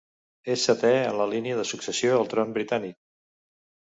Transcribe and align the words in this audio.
És 0.53 0.63
setè 0.67 0.93
en 1.09 1.19
la 1.19 1.27
línia 1.33 1.59
de 1.59 1.67
successió 1.73 2.15
al 2.21 2.31
tron 2.33 2.57
britànic. 2.57 2.97